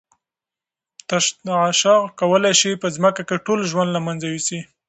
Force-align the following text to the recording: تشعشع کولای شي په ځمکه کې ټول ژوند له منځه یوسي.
تشعشع 1.07 1.97
کولای 2.19 2.53
شي 2.61 2.71
په 2.81 2.87
ځمکه 2.95 3.21
کې 3.27 3.43
ټول 3.45 3.59
ژوند 3.71 3.89
له 3.93 3.99
منځه 4.05 4.25
یوسي. 4.29 4.59